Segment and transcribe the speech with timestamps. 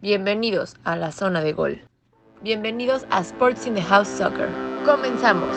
[0.00, 1.82] Bienvenidos a la zona de gol.
[2.40, 4.48] Bienvenidos a Sports in the House Soccer.
[4.84, 5.48] Comenzamos.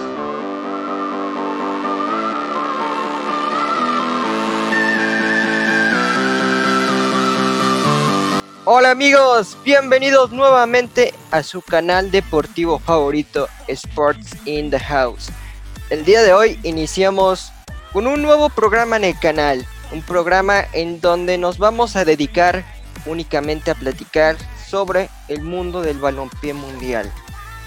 [8.66, 15.30] Hola amigos, bienvenidos nuevamente a su canal deportivo favorito Sports in the House.
[15.92, 17.54] El día de hoy iniciamos
[17.94, 22.66] con un nuevo programa en el canal, un programa en donde nos vamos a dedicar
[23.05, 24.36] únicamente a platicar
[24.70, 27.12] sobre el mundo del balompié mundial.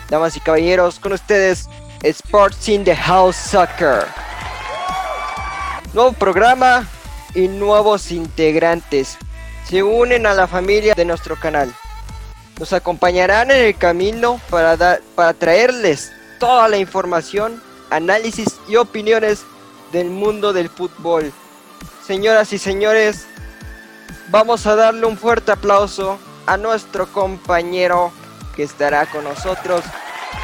[0.08, 1.68] Damas y caballeros, con ustedes
[2.02, 4.06] Sports in the House Soccer.
[5.92, 6.86] Nuevo programa
[7.34, 9.16] y nuevos integrantes
[9.68, 11.72] se unen a la familia de nuestro canal.
[12.58, 19.44] Nos acompañarán en el camino para, dar, para traerles toda la información, análisis y opiniones
[19.92, 21.32] del mundo del fútbol.
[22.06, 23.26] Señoras y señores,
[24.28, 28.12] vamos a darle un fuerte aplauso a nuestro compañero
[28.54, 29.82] que estará con nosotros,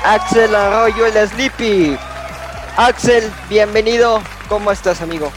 [0.04, 1.98] Axel Arroyo el Sleepy.
[2.76, 4.22] Axel, bienvenido.
[4.48, 5.30] ¿Cómo estás, amigo?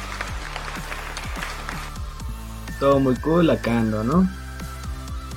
[2.79, 4.27] Todo muy cool acá ando, ¿no?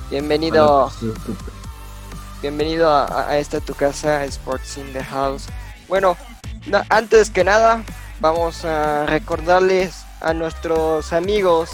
[0.09, 0.91] Bienvenido.
[2.41, 5.47] bienvenido a, a, esta tu casa, Sports in the House.
[5.87, 6.17] Bueno,
[6.67, 7.83] no, antes que nada,
[8.19, 11.69] vamos a recordarles a nuestros amigos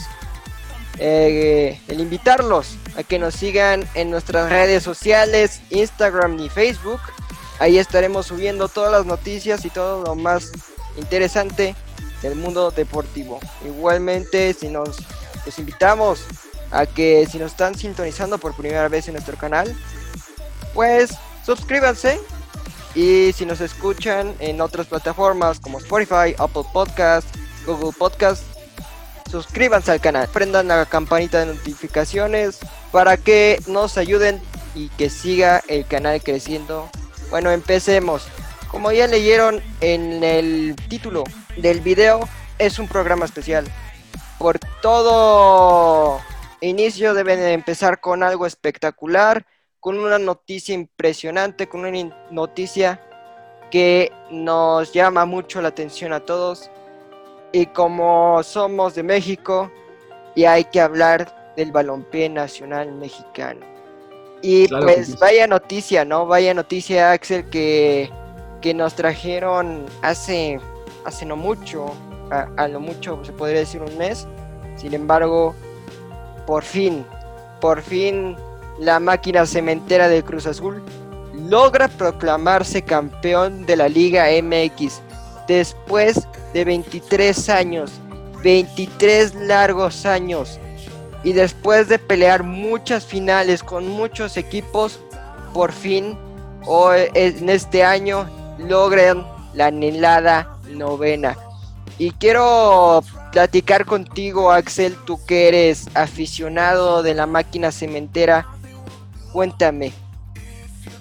[1.06, 7.02] eh, el invitarlos a que nos sigan en nuestras redes sociales, Instagram y Facebook.
[7.60, 10.54] Ahí estaremos subiendo todas las noticias y todo lo más
[10.96, 11.76] interesante
[12.22, 13.42] del mundo deportivo.
[13.66, 14.96] Igualmente, si nos
[15.46, 16.24] los invitamos
[16.72, 19.76] a que si nos están sintonizando por primera vez en nuestro canal,
[20.74, 22.18] pues suscríbanse
[22.96, 27.28] y si nos escuchan en otras plataformas como Spotify, Apple Podcast,
[27.66, 28.53] Google Podcast,
[29.34, 32.60] suscríbanse al canal, prendan la campanita de notificaciones
[32.92, 34.40] para que nos ayuden
[34.76, 36.88] y que siga el canal creciendo.
[37.32, 38.28] Bueno, empecemos.
[38.68, 41.24] Como ya leyeron en el título
[41.58, 42.30] del video,
[42.60, 43.66] es un programa especial.
[44.38, 46.22] Por todo
[46.62, 49.48] inicio deben empezar con algo espectacular,
[49.80, 53.02] con una noticia impresionante, con una noticia
[53.72, 56.70] que nos llama mucho la atención a todos
[57.54, 59.72] y como somos de México
[60.36, 63.66] y hay que hablar del balompié nacional mexicano.
[64.42, 66.26] Y pues vaya noticia, ¿no?
[66.26, 68.12] Vaya noticia, Axel, que,
[68.60, 70.60] que nos trajeron hace,
[71.06, 71.94] hace no mucho,
[72.30, 74.28] a, a, lo mucho se podría decir un mes.
[74.76, 75.56] Sin embargo,
[76.46, 77.06] por fin,
[77.62, 78.36] por fin
[78.80, 80.84] la máquina cementera del Cruz Azul
[81.34, 85.02] logra proclamarse campeón de la Liga MX
[85.48, 87.92] después de 23 años,
[88.44, 90.60] 23 largos años,
[91.24, 95.00] y después de pelear muchas finales con muchos equipos,
[95.54, 96.18] por fin,
[96.66, 101.38] hoy, en este año, logran la anhelada novena.
[101.98, 108.48] Y quiero platicar contigo, Axel, tú que eres aficionado de la máquina cementera.
[109.32, 109.94] Cuéntame,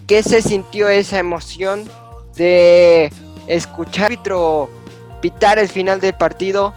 [0.07, 1.85] ¿qué se sintió esa emoción
[2.37, 3.13] de
[3.47, 4.13] escuchar
[5.23, 6.75] pitar el final del partido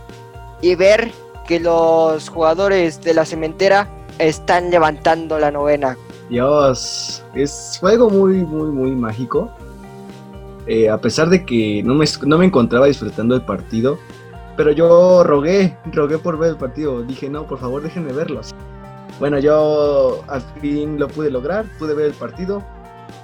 [0.61, 1.11] y ver
[1.45, 3.89] que los jugadores de la cementera
[4.19, 5.97] están levantando la novena.
[6.29, 9.51] Dios, es algo muy, muy, muy mágico.
[10.67, 13.99] Eh, a pesar de que no me, no me encontraba disfrutando el partido,
[14.55, 17.03] pero yo rogué, rogué por ver el partido.
[17.03, 18.51] Dije, no, por favor, déjenme verlos.
[19.19, 22.63] Bueno, yo al fin lo pude lograr, pude ver el partido.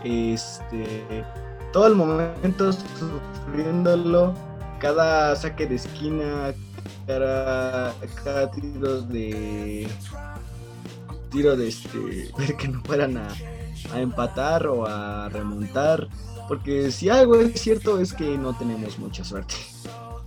[0.03, 1.23] Este,
[1.73, 4.33] todo el momento sufriéndolo,
[4.81, 6.53] cada saque de esquina,
[7.05, 7.93] cada,
[8.23, 9.87] cada tiro de
[11.29, 11.97] tiro de este
[12.37, 13.27] ver que no fueran a,
[13.93, 16.09] a, empatar o a remontar
[16.47, 19.55] porque si algo es cierto es que no tenemos mucha suerte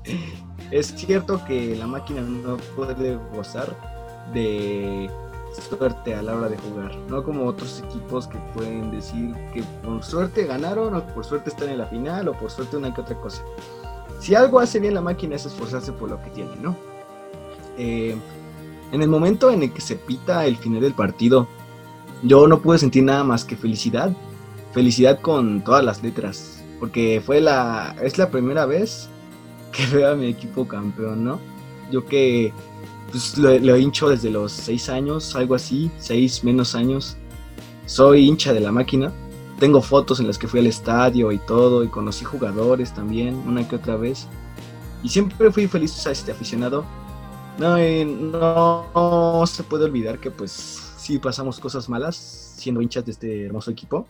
[0.70, 3.76] es cierto que la máquina no puede gozar
[4.32, 5.10] de
[5.60, 10.02] suerte a la hora de jugar, no como otros equipos que pueden decir que por
[10.02, 13.16] suerte ganaron o por suerte están en la final o por suerte una que otra
[13.20, 13.42] cosa.
[14.20, 16.76] Si algo hace bien la máquina es esforzarse por lo que tiene, ¿no?
[17.76, 18.16] Eh,
[18.92, 21.48] en el momento en el que se pita el final del partido,
[22.22, 24.12] yo no pude sentir nada más que felicidad,
[24.72, 29.08] felicidad con todas las letras, porque fue la es la primera vez
[29.72, 31.40] que veo a mi equipo campeón, ¿no?
[31.90, 32.52] Yo que
[33.10, 37.16] pues lo, hincho desde los 6 años, algo así, 6 menos años.
[37.86, 39.12] Soy hincha de la máquina.
[39.64, 43.66] Tengo fotos en las que fui al estadio y todo, y conocí jugadores también, una
[43.66, 44.28] que otra vez.
[45.02, 46.84] Y siempre fui feliz a este aficionado.
[47.58, 47.78] No,
[48.94, 52.14] no, se puede olvidar que pues sí pasamos cosas malas
[52.58, 54.06] siendo hinchas de este hermoso equipo.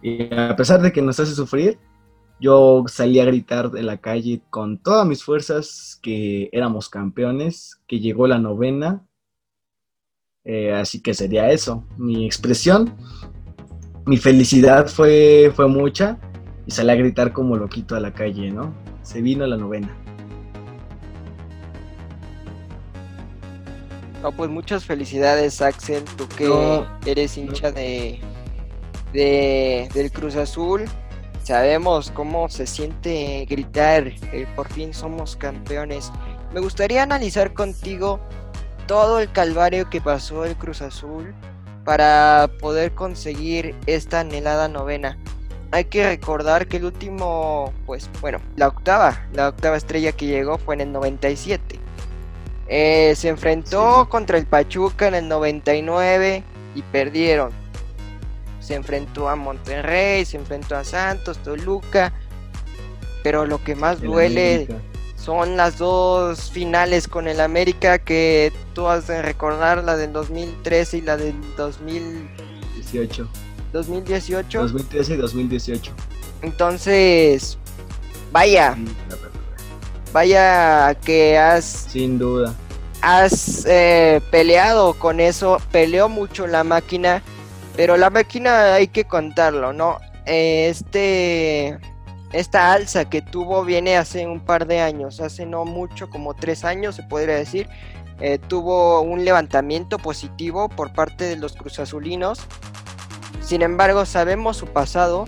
[0.00, 1.76] Y a pesar de que nos hace sufrir,
[2.38, 7.98] yo salí a gritar de la calle con todas mis fuerzas que éramos campeones, que
[7.98, 9.04] llegó la novena.
[10.44, 12.94] Eh, así que sería eso, mi expresión.
[14.04, 16.18] Mi felicidad fue, fue mucha
[16.66, 18.74] y salí a gritar como loquito a la calle, ¿no?
[19.02, 19.94] Se vino la novena.
[24.22, 28.20] No, pues muchas felicidades, Axel, tú que eres hincha de,
[29.12, 30.84] de, del Cruz Azul
[31.42, 36.12] sabemos cómo se siente gritar, eh, por fin somos campeones.
[36.52, 38.20] Me gustaría analizar contigo
[38.86, 41.34] todo el calvario que pasó el Cruz Azul
[41.84, 45.18] para poder conseguir esta anhelada novena.
[45.70, 50.58] Hay que recordar que el último, pues bueno, la octava, la octava estrella que llegó
[50.58, 51.80] fue en el 97.
[52.68, 56.44] Eh, se enfrentó contra el Pachuca en el 99
[56.74, 57.62] y perdieron
[58.62, 62.12] se enfrentó a Monterrey, se enfrentó a Santos, Toluca,
[63.22, 64.68] pero lo que más duele
[65.24, 70.98] son las dos finales con el América que tú has de recordar, la del 2013
[70.98, 73.28] y la del 2018.
[73.72, 74.62] 2018.
[74.62, 75.92] 2013 y 2018.
[76.42, 77.58] Entonces,
[78.32, 78.76] vaya.
[80.12, 81.64] Vaya que has...
[81.64, 82.54] Sin duda.
[83.00, 87.22] Has eh, peleado con eso, peleó mucho la máquina
[87.76, 89.98] pero la máquina hay que contarlo, ¿no?
[90.26, 91.78] Eh, este,
[92.32, 96.64] esta alza que tuvo viene hace un par de años, hace no mucho, como tres
[96.64, 97.68] años se podría decir.
[98.20, 102.40] Eh, tuvo un levantamiento positivo por parte de los cruzazulinos.
[103.40, 105.26] Sin embargo, sabemos su pasado,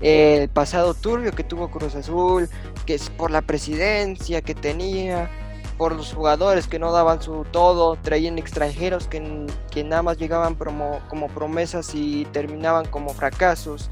[0.00, 2.48] el pasado turbio que tuvo Cruz Azul,
[2.84, 5.30] que es por la presidencia que tenía,
[5.78, 10.54] por los jugadores que no daban su todo, traían extranjeros que, que nada más llegaban
[10.54, 13.90] como promesas y terminaban como fracasos.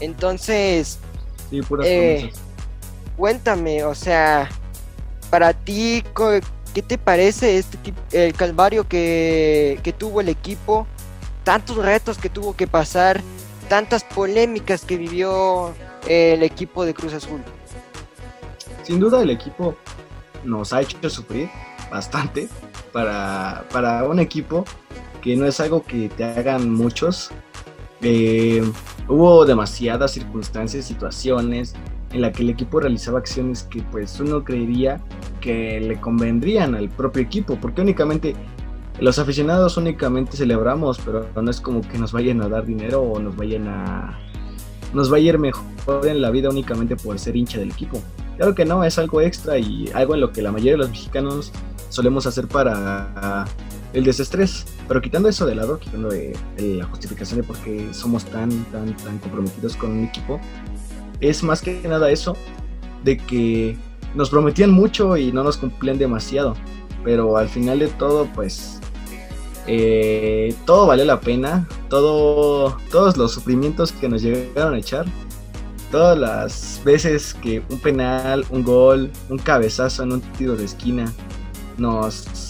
[0.00, 0.98] Entonces,
[1.82, 2.30] eh,
[3.16, 4.48] cuéntame, o sea,
[5.30, 6.04] para ti,
[6.74, 7.78] ¿qué te parece este
[8.12, 10.86] el calvario que, que tuvo el equipo?
[11.44, 13.22] Tantos retos que tuvo que pasar,
[13.68, 15.74] tantas polémicas que vivió
[16.06, 17.40] el equipo de Cruz Azul.
[18.82, 19.76] Sin duda el equipo
[20.44, 21.50] nos ha hecho sufrir
[21.90, 22.48] bastante
[22.92, 24.64] para, para un equipo
[25.20, 27.30] que no es algo que te hagan muchos.
[28.02, 28.62] Eh,
[29.08, 31.74] hubo demasiadas circunstancias, situaciones
[32.12, 35.00] en la que el equipo realizaba acciones que pues uno creería
[35.40, 38.34] que le convendrían al propio equipo, porque únicamente
[39.00, 43.18] los aficionados únicamente celebramos, pero no es como que nos vayan a dar dinero o
[43.20, 44.18] nos vayan a
[44.92, 48.00] nos va a ir mejor en la vida únicamente por ser hincha del equipo.
[48.36, 50.90] Claro que no, es algo extra y algo en lo que la mayoría de los
[50.90, 51.52] mexicanos
[51.90, 53.44] solemos hacer para
[53.92, 54.64] el desestrés.
[54.86, 58.96] Pero quitando eso de lado, quitando de, la justificación de por qué somos tan, tan,
[58.96, 60.40] tan comprometidos con un equipo,
[61.20, 62.36] es más que nada eso,
[63.04, 63.76] de que
[64.14, 66.54] nos prometían mucho y no nos cumplían demasiado.
[67.04, 68.80] Pero al final de todo, pues
[69.66, 75.06] eh, todo valió la pena, todo, todos los sufrimientos que nos llegaron a echar,
[75.90, 81.12] todas las veces que un penal, un gol, un cabezazo en un tiro de esquina
[81.76, 82.47] nos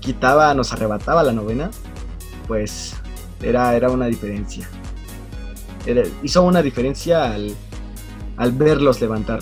[0.00, 1.70] quitaba, nos arrebataba la novena,
[2.46, 2.94] pues
[3.42, 4.68] era, era una diferencia.
[6.22, 7.54] hizo una diferencia al,
[8.36, 9.40] al verlos levantar.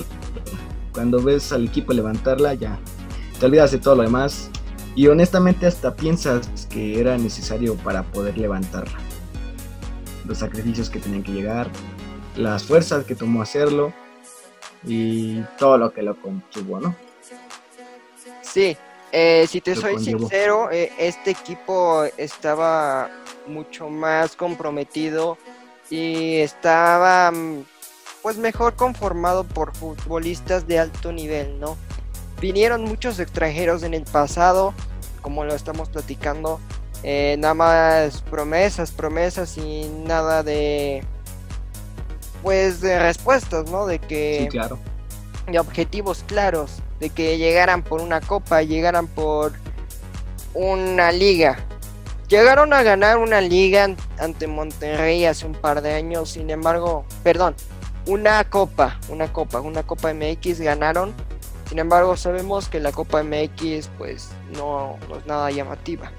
[0.92, 2.78] Cuando ves al equipo levantarla, ya
[3.38, 4.50] te olvidas de todo lo demás
[4.96, 8.98] y honestamente hasta piensas que era necesario para poder levantarla.
[10.26, 11.70] Los sacrificios que tenían que llegar,
[12.36, 13.92] las fuerzas que tomó hacerlo
[14.84, 16.96] y todo lo que lo contuvo, ¿no?
[18.42, 18.76] Sí,
[19.12, 23.10] eh, si te soy sincero, eh, este equipo estaba
[23.46, 25.38] mucho más comprometido
[25.90, 27.64] y estaba mm,
[28.22, 31.76] pues mejor conformado por futbolistas de alto nivel, ¿no?
[32.40, 34.74] Vinieron muchos extranjeros en el pasado,
[35.22, 36.60] como lo estamos platicando.
[37.02, 41.02] Eh, nada más promesas, promesas y nada de.
[42.42, 43.86] Pues de respuestas, ¿no?
[43.86, 44.40] De que.
[44.42, 44.78] Sí, claro.
[45.46, 46.82] De objetivos claros.
[47.00, 49.52] De que llegaran por una copa, llegaran por
[50.54, 51.58] una liga.
[52.28, 53.88] Llegaron a ganar una liga
[54.18, 57.54] ante Monterrey hace un par de años, sin embargo, perdón,
[58.06, 61.14] una copa, una copa, una copa MX ganaron
[61.68, 66.10] sin embargo, sabemos que la Copa MX pues no, es nada llamativa.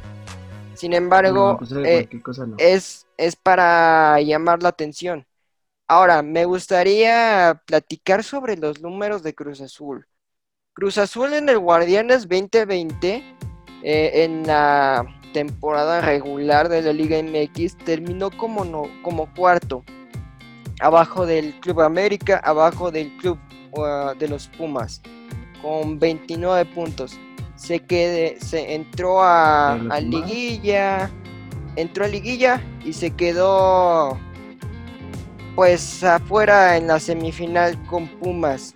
[0.75, 2.07] Sin embargo, pues, eh,
[2.59, 5.25] es, es para llamar la atención.
[5.88, 10.05] Ahora, me gustaría platicar sobre los números de Cruz Azul.
[10.79, 13.21] Cruz Azul en el Guardianes 2020
[13.83, 19.83] eh, en la temporada regular de la Liga MX terminó como, no, como cuarto,
[20.79, 23.38] abajo del Club América, abajo del Club
[23.74, 25.01] uh, de los Pumas,
[25.62, 27.19] con 29 puntos.
[27.57, 31.12] Se, quede, se entró a, a Liguilla,
[31.75, 34.17] entró a Liguilla y se quedó
[35.57, 38.74] pues afuera en la semifinal con Pumas.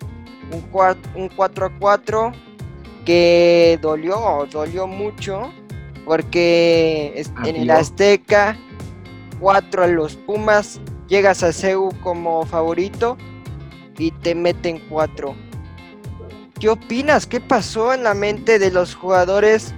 [0.52, 2.32] Un, un 4 a 4
[3.04, 5.52] que dolió, dolió mucho
[6.04, 8.56] porque en el Azteca
[9.40, 13.16] 4 a los Pumas, llegas a CEU como favorito
[13.98, 15.34] y te meten 4.
[16.58, 17.26] ¿Qué opinas?
[17.26, 19.74] ¿Qué pasó en la mente de los jugadores?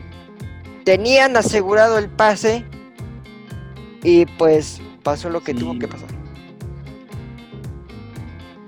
[0.84, 2.64] Tenían asegurado el pase
[4.02, 6.15] y pues pasó lo que tuvo que pasar.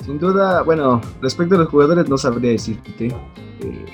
[0.09, 3.09] Sin duda, bueno, respecto a los jugadores no sabría decirte.
[3.61, 3.85] Eh,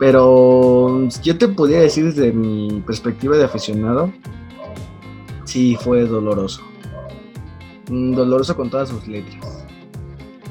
[0.00, 4.12] pero yo te podría decir desde mi perspectiva de aficionado,
[5.44, 6.60] sí fue doloroso.
[7.88, 9.64] Mm, doloroso con todas sus letras.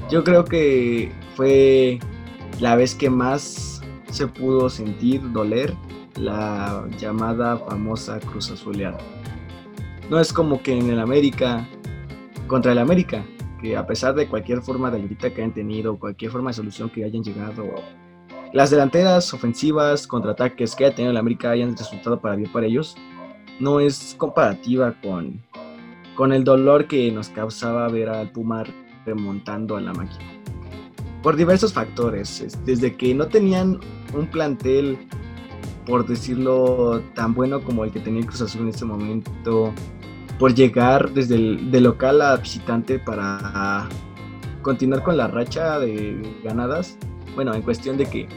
[0.10, 2.00] Yo creo que fue
[2.62, 5.74] la vez que más se pudo sentir doler
[6.16, 9.00] la llamada famosa Cruz Azuleada.
[10.10, 11.68] No es como que en el América,
[12.48, 13.26] contra el América,
[13.72, 17.06] a pesar de cualquier forma de ayuda que hayan tenido, cualquier forma de solución que
[17.06, 17.74] hayan llegado,
[18.52, 22.96] las delanteras ofensivas, contraataques que haya tenido el América hayan resultado para bien para ellos,
[23.60, 25.42] no es comparativa con,
[26.16, 28.68] con el dolor que nos causaba ver al Pumar
[29.06, 30.26] remontando a la máquina.
[31.24, 33.80] Por diversos factores, desde que no tenían
[34.14, 35.00] un plantel,
[35.86, 39.74] por decirlo, tan bueno como el que tenía Cruz Azul en este momento,
[40.40, 43.88] por llegar desde el de local a visitante para
[44.62, 46.98] continuar con la racha de ganadas.
[47.36, 48.28] Bueno, en cuestión de que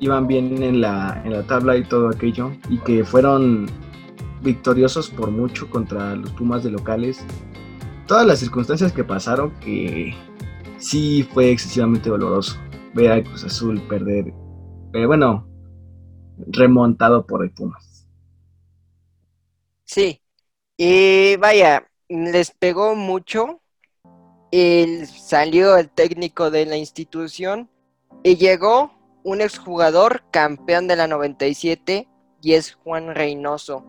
[0.00, 3.66] iban bien en la, en la tabla y todo aquello, y que fueron
[4.42, 7.24] victoriosos por mucho contra los Pumas de locales.
[8.06, 10.14] Todas las circunstancias que pasaron que
[10.78, 12.58] sí fue excesivamente doloroso
[12.94, 14.32] ver a Cruz Azul perder,
[14.92, 15.46] pero bueno,
[16.48, 18.08] remontado por el Pumas.
[19.84, 20.20] Sí,
[20.82, 23.60] y vaya, les pegó mucho.
[24.50, 27.68] El, salió el técnico de la institución
[28.22, 28.90] y llegó
[29.22, 32.08] un exjugador campeón de la 97
[32.40, 33.84] y es Juan Reynoso.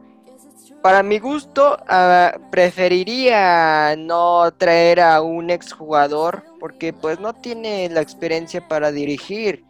[0.81, 8.01] Para mi gusto, ah, preferiría no traer a un exjugador porque pues no tiene la
[8.01, 9.63] experiencia para dirigir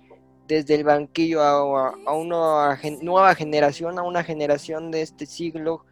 [0.47, 5.85] desde el banquillo a, a una nueva generación, a una generación de este siglo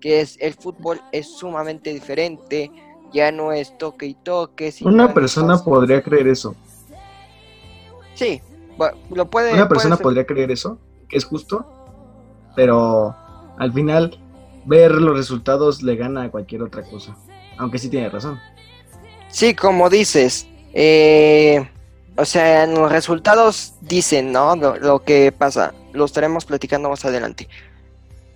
[0.00, 2.70] que es el fútbol es sumamente diferente,
[3.12, 4.72] ya no es toque y toque.
[4.82, 6.54] Una persona podría creer eso.
[8.14, 8.40] Sí,
[9.10, 9.54] lo puede.
[9.54, 10.78] Una persona podría creer eso,
[11.08, 11.66] que es justo,
[12.56, 13.14] pero
[13.58, 14.18] al final
[14.64, 17.16] ver los resultados le gana a cualquier otra cosa,
[17.56, 18.38] aunque sí tiene razón.
[19.28, 21.68] Sí, como dices, eh,
[22.16, 24.56] o sea, los resultados dicen, ¿no?
[24.56, 27.48] Lo, lo que pasa, lo estaremos platicando más adelante.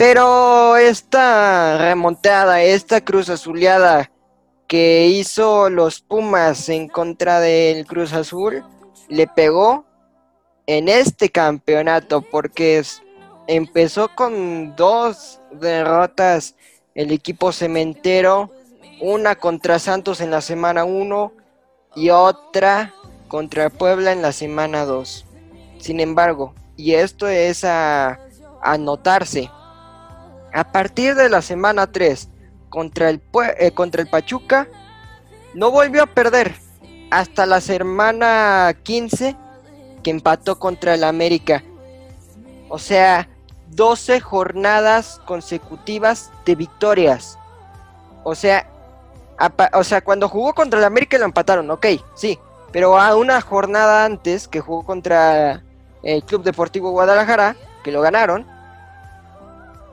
[0.03, 4.11] Pero esta remontada, esta cruz azuleada
[4.67, 8.65] que hizo los Pumas en contra del Cruz Azul,
[9.09, 9.85] le pegó
[10.67, 12.83] en este campeonato porque
[13.47, 16.57] empezó con dos derrotas
[16.97, 18.51] el equipo cementero,
[19.01, 21.33] una contra Santos en la semana 1
[21.95, 22.93] y otra
[23.29, 25.27] contra Puebla en la semana 2.
[25.79, 28.19] Sin embargo, y esto es a,
[28.61, 28.79] a
[30.53, 32.29] a partir de la semana 3
[32.69, 33.21] contra el,
[33.59, 34.69] eh, contra el Pachuca,
[35.55, 36.55] no volvió a perder
[37.11, 39.37] hasta la semana 15
[40.03, 41.63] que empató contra el América.
[42.69, 43.29] O sea,
[43.71, 47.39] 12 jornadas consecutivas de victorias.
[48.25, 48.67] O sea,
[49.75, 52.39] o sea, cuando jugó contra el América lo empataron, ok, sí.
[52.71, 55.63] Pero a una jornada antes que jugó contra
[56.03, 58.47] el Club Deportivo Guadalajara, que lo ganaron,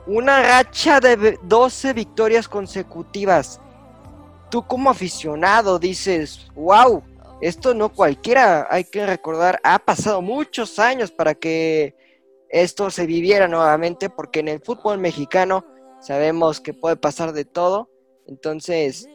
[0.10, 3.62] una racha de 12 victorias consecutivas.
[4.50, 7.04] Tú como aficionado dices, wow,
[7.42, 11.96] esto no cualquiera, hay que recordar, ha pasado muchos años para que
[12.50, 15.64] esto se viviera nuevamente, porque en el fútbol mexicano
[16.02, 17.92] sabemos que puede pasar de todo.
[18.26, 19.08] Entonces,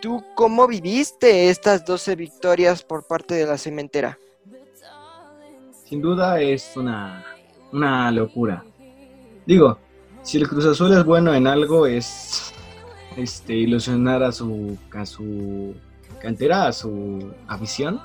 [0.00, 4.18] ¿tú cómo viviste estas 12 victorias por parte de la cementera?
[5.84, 7.26] Sin duda es una,
[7.70, 8.64] una locura.
[9.46, 9.78] Digo,
[10.24, 12.52] si el Cruz Azul es bueno en algo es
[13.16, 15.74] este ilusionar a su a su
[16.20, 18.00] cantera, a su afición.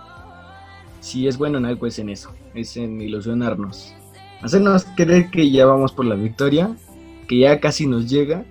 [0.99, 3.95] Si es bueno en algo es en eso, es en ilusionarnos.
[4.41, 6.75] hacernos creer que ya vamos por la victoria,
[7.27, 8.43] que ya casi nos llega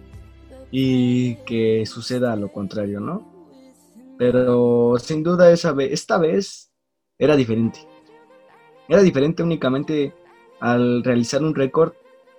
[0.71, 3.31] y que suceda lo contrario, ¿no?
[4.17, 6.71] Pero sin duda esa vez, esta vez
[7.19, 7.81] era diferente.
[8.89, 10.15] Era diferente únicamente
[10.59, 11.93] al realizar un récord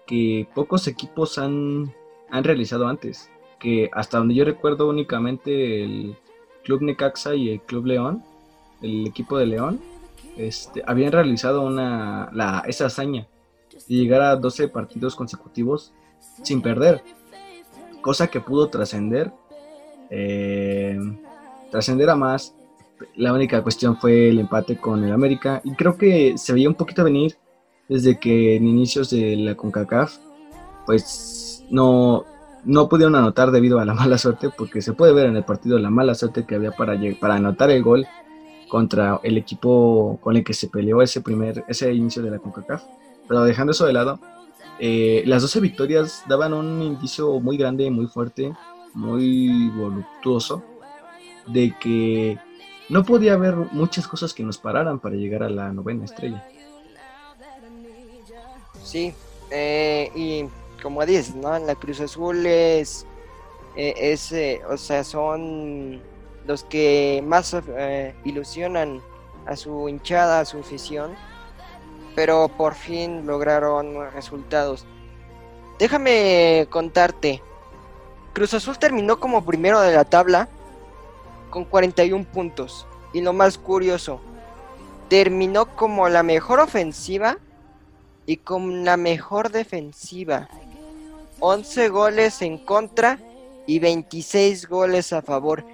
[0.09, 1.93] que pocos equipos han,
[2.31, 3.29] han realizado antes.
[3.59, 6.15] Que hasta donde yo recuerdo únicamente el
[6.63, 8.23] Club Necaxa y el Club León,
[8.81, 9.79] el equipo de León,
[10.35, 13.27] este, habían realizado una, la, esa hazaña
[13.87, 15.93] de llegar a 12 partidos consecutivos
[16.41, 17.03] sin perder,
[18.01, 19.31] cosa que pudo trascender,
[20.09, 20.97] eh,
[21.69, 22.55] trascender a más.
[23.15, 26.75] La única cuestión fue el empate con el América y creo que se veía un
[26.75, 27.37] poquito venir
[27.89, 30.17] desde que en inicios de la CONCACAF
[30.85, 32.23] pues no,
[32.63, 35.77] no pudieron anotar debido a la mala suerte porque se puede ver en el partido
[35.79, 38.07] la mala suerte que había para, para anotar el gol
[38.69, 42.83] contra el equipo con el que se peleó ese primer ese inicio de la CONCACAF.
[43.27, 44.19] Pero dejando eso de lado,
[44.79, 48.53] eh, las 12 victorias daban un indicio muy grande, muy fuerte,
[48.93, 50.63] muy voluptuoso,
[51.47, 52.37] de que
[52.87, 56.47] no podía haber muchas cosas que nos pararan para llegar a la novena estrella.
[58.89, 59.13] Sí,
[59.51, 60.45] eh, y
[60.81, 61.57] como dices, ¿no?
[61.59, 63.05] La Cruz Azul es,
[63.75, 66.01] eh, o sea, son
[66.47, 67.55] los que más
[68.23, 69.01] ilusionan
[69.45, 71.15] a su hinchada, a su afición
[72.19, 74.85] pero por fin lograron resultados.
[75.77, 77.41] Déjame contarte.
[78.33, 80.49] Cruz Azul terminó como primero de la tabla
[81.49, 82.85] con 41 puntos.
[83.13, 84.19] Y lo más curioso,
[85.07, 87.37] terminó como la mejor ofensiva
[88.29, 90.47] y con la mejor defensiva.
[91.39, 93.17] 11 goles en contra
[93.65, 95.65] y 26 goles a favor.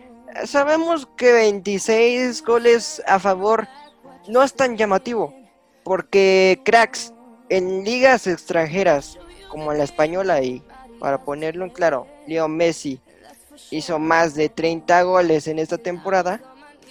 [0.46, 3.68] Sabemos que 26 goles a favor
[4.30, 5.34] no es tan llamativo,
[5.84, 7.14] porque cracks
[7.50, 9.20] en ligas extranjeras
[9.50, 10.64] como la española y
[11.02, 13.02] para ponerlo en claro, Leo Messi
[13.70, 16.40] hizo más de 30 goles en esta temporada.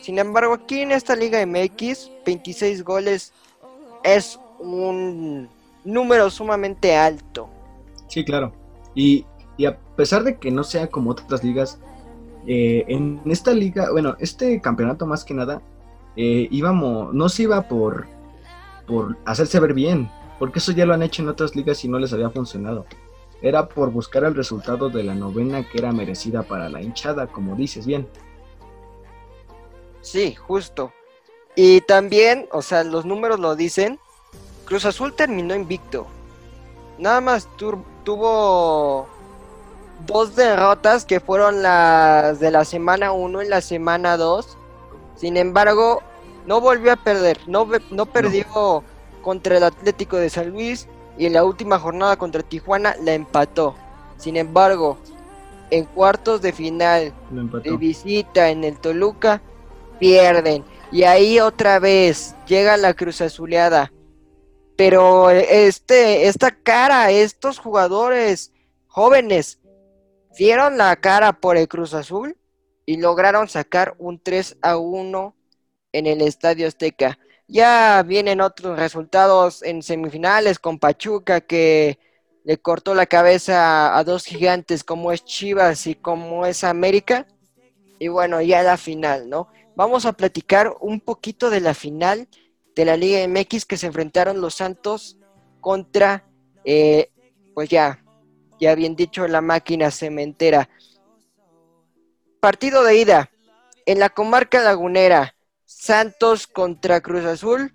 [0.03, 3.33] Sin embargo, aquí en esta Liga MX, 26 goles
[4.03, 5.49] es un
[5.85, 7.49] número sumamente alto.
[8.09, 8.53] Sí, claro.
[8.95, 9.27] Y,
[9.67, 11.79] a pesar de que no sea como otras ligas,
[12.47, 15.63] eh, en esta liga, bueno, este campeonato más que nada,
[16.17, 18.07] eh, íbamos, no se iba por
[18.87, 21.99] por hacerse ver bien, porque eso ya lo han hecho en otras ligas y no
[21.99, 22.87] les había funcionado.
[23.43, 27.57] Era por buscar el resultado de la novena que era merecida para la hinchada, como
[27.57, 28.09] dices bien.
[30.01, 30.93] Sí, justo.
[31.57, 33.99] Y también, o sea, los números lo dicen,
[34.65, 36.07] Cruz Azul terminó invicto.
[36.99, 39.07] Nada más tuvo
[40.07, 44.57] dos derrotas que fueron las de la semana 1 y la semana 2.
[45.17, 46.03] Sin embargo,
[46.47, 48.83] no volvió a perder, no, no perdió
[49.23, 53.75] contra el Atlético de San Luis y en la última jornada contra Tijuana la empató.
[54.17, 54.99] Sin embargo,
[55.71, 59.41] en cuartos de final de visita en el Toluca,
[59.99, 60.65] pierden.
[60.93, 63.91] Y ahí otra vez llega la Cruz Azuleada.
[64.77, 68.53] Pero este, esta cara, estos jugadores
[68.87, 69.61] jóvenes,
[70.37, 72.37] dieron la cara por el Cruz Azul
[72.87, 75.35] y lograron sacar un 3 a 1
[75.93, 77.19] en el Estadio Azteca.
[77.47, 81.99] Ya vienen otros resultados en semifinales con Pachuca que
[82.45, 87.27] le cortó la cabeza a dos gigantes como es Chivas y como es América.
[87.99, 89.49] Y bueno, ya la final, ¿no?
[89.77, 92.29] Vamos a platicar un poquito de la final
[92.75, 95.19] de la Liga MX que se enfrentaron los Santos
[95.61, 96.25] contra,
[96.65, 97.11] eh,
[97.55, 98.05] pues ya,
[98.61, 100.69] ya bien dicho, la máquina cementera.
[102.41, 103.31] Partido de ida
[103.87, 105.35] en la comarca lagunera.
[105.65, 107.75] Santos contra Cruz Azul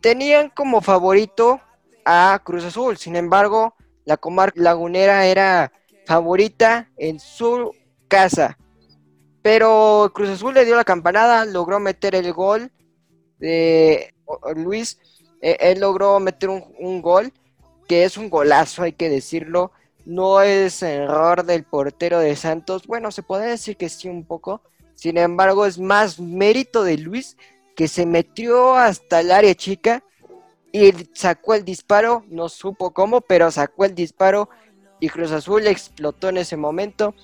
[0.00, 1.60] tenían como favorito
[2.04, 2.96] a Cruz Azul.
[2.96, 3.74] Sin embargo,
[4.04, 5.72] la comarca lagunera era
[6.06, 7.74] favorita en su
[8.08, 8.58] casa.
[9.42, 12.72] Pero Cruz Azul le dio la campanada, logró meter el gol
[13.38, 14.14] de
[14.56, 14.98] Luis.
[15.40, 17.32] Eh, él logró meter un, un, gol
[17.86, 19.72] que es un golazo, hay que decirlo.
[20.04, 22.86] No es error del portero de Santos.
[22.86, 24.62] Bueno, se puede decir que sí un poco
[24.98, 27.36] sin embargo, es más mérito de Luis
[27.76, 30.02] que se metió hasta el área chica
[30.72, 34.48] y sacó el disparo, no supo cómo, pero sacó el disparo
[34.98, 37.14] y Cruz Azul explotó en ese momento.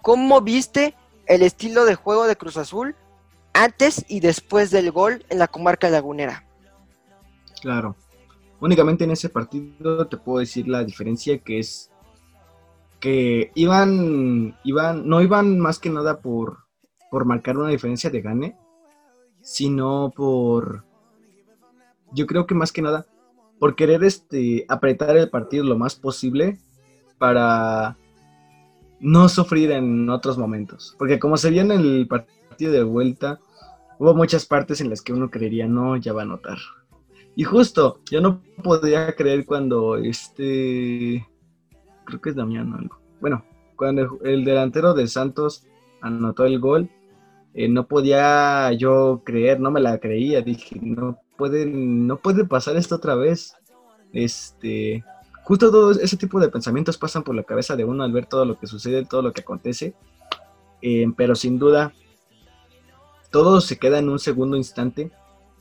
[0.00, 0.94] ¿Cómo viste
[1.26, 2.94] el estilo de juego de Cruz Azul
[3.52, 6.44] antes y después del gol en la comarca lagunera?
[7.60, 7.96] Claro.
[8.60, 11.90] Únicamente en ese partido te puedo decir la diferencia que es
[13.00, 16.58] que iban, iban, no iban más que nada por,
[17.10, 18.56] por marcar una diferencia de gane,
[19.40, 20.84] sino por,
[22.12, 23.06] yo creo que más que nada,
[23.58, 26.58] por querer este, apretar el partido lo más posible
[27.18, 27.96] para
[29.00, 30.94] no sufrir en otros momentos.
[30.98, 33.40] Porque como se vio en el partido de vuelta,
[33.98, 36.58] hubo muchas partes en las que uno creería, no, ya va a anotar.
[37.36, 41.26] Y justo, yo no podía creer cuando este,
[42.04, 42.98] creo que es Damián algo.
[43.20, 43.44] Bueno,
[43.76, 45.64] cuando el, delantero de Santos
[46.00, 46.90] anotó el gol,
[47.54, 52.76] eh, no podía yo creer, no me la creía, dije, no puede, no puede pasar
[52.76, 53.54] esto otra vez.
[54.12, 55.04] Este,
[55.44, 58.44] justo todo ese tipo de pensamientos pasan por la cabeza de uno al ver todo
[58.44, 59.94] lo que sucede, todo lo que acontece.
[60.82, 61.92] Eh, pero sin duda,
[63.30, 65.10] todo se queda en un segundo instante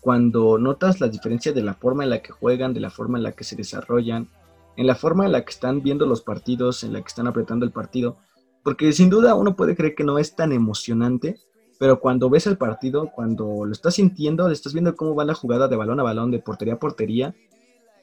[0.02, 3.24] cuando notas la diferencia de la forma en la que juegan, de la forma en
[3.24, 4.30] la que se desarrollan,
[4.78, 7.66] en la forma en la que están viendo los partidos, en la que están apretando
[7.66, 8.18] el partido.
[8.64, 11.38] Porque sin duda uno puede creer que no es tan emocionante,
[11.80, 15.68] pero cuando ves el partido, cuando lo estás sintiendo, estás viendo cómo va la jugada
[15.68, 17.36] de balón a balón, de portería a portería,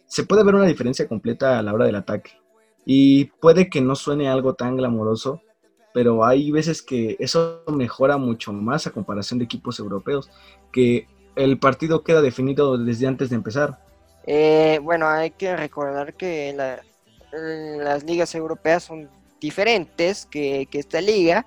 [0.07, 2.33] se puede ver una diferencia completa a la hora del ataque.
[2.85, 5.43] Y puede que no suene algo tan glamoroso,
[5.97, 10.31] pero hay veces que eso mejora mucho más a comparación de equipos europeos,
[10.71, 13.79] que el partido queda definido desde antes de empezar.
[14.27, 16.55] Eh, bueno, hay que recordar que
[17.79, 19.09] las ligas europeas son
[19.41, 21.47] diferentes que, que esta liga.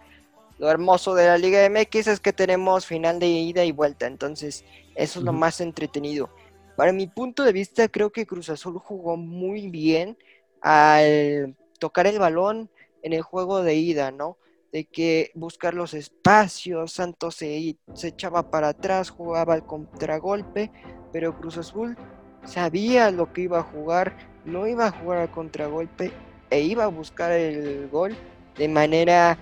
[0.57, 4.65] Lo hermoso de la Liga MX es que tenemos final de ida y vuelta, entonces
[4.95, 6.27] eso es lo más entretenido.
[6.75, 10.17] Para mi punto de vista, creo que Cruz Azul jugó muy bien
[10.59, 12.71] al tocar el balón
[13.03, 14.38] en el juego de ida, ¿no?
[14.71, 20.71] De que buscar los espacios, Santos se, se echaba para atrás, jugaba al contragolpe,
[21.12, 21.97] pero Cruz Azul
[22.45, 26.12] sabía lo que iba a jugar, no iba a jugar al contragolpe
[26.49, 28.15] e iba a buscar el gol
[28.57, 29.38] de manera